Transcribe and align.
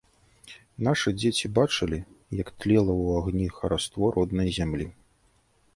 Нашы 0.87 1.09
дзеці 1.19 1.51
бачылі, 1.59 1.99
як 2.41 2.47
тлела 2.65 2.93
ў 3.03 3.05
агні 3.21 3.47
хараство 3.61 4.13
роднай 4.19 4.49
зямлі. 4.59 4.87